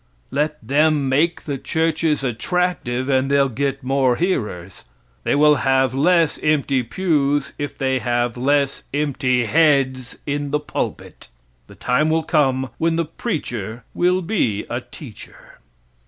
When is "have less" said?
5.57-6.39, 7.99-8.81